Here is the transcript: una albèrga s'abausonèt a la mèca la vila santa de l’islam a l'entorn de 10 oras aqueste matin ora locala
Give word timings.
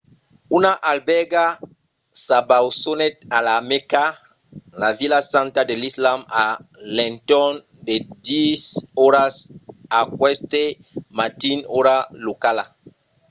una 0.57 0.71
albèrga 0.91 1.43
s'abausonèt 2.23 3.15
a 3.37 3.39
la 3.47 3.55
mèca 3.69 4.03
la 4.81 4.89
vila 4.99 5.19
santa 5.31 5.61
de 5.69 5.75
l’islam 5.81 6.19
a 6.43 6.45
l'entorn 6.95 7.55
de 7.87 7.95
10 8.29 9.03
oras 9.07 9.33
aqueste 10.01 10.63
matin 11.19 11.57
ora 11.79 11.95
locala 12.27 12.65